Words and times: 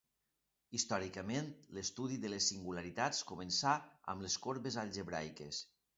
Històricament, 0.77 1.51
l'estudi 1.77 2.17
de 2.23 2.31
les 2.35 2.47
singularitats 2.53 3.21
començà 3.33 3.77
amb 4.15 4.27
les 4.29 4.39
corbes 4.47 4.83
algebraiques. 4.87 5.63